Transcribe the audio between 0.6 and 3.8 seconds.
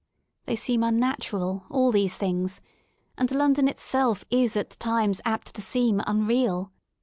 unnatural, all these things, and London